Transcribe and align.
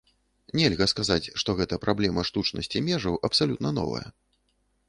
Нельга 0.59 0.87
сказаць, 0.93 1.31
што 1.43 1.55
гэта 1.59 1.79
праблема 1.85 2.25
штучнасці 2.31 2.83
межаў 2.89 3.21
абсалютна 3.31 3.69
новая. 3.81 4.07